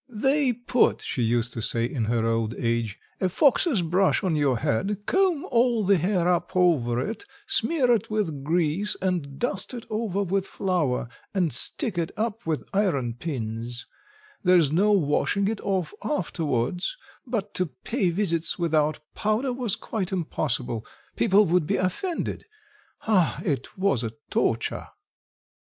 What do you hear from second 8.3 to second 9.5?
grease, and